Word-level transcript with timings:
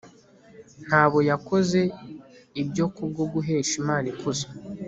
ntabo 0.85 1.17
yakoze 1.29 1.81
ibyo 2.61 2.85
kubwo 2.95 3.23
guhesha 3.33 3.73
imana 3.81 4.05
ikuzo 4.13 4.47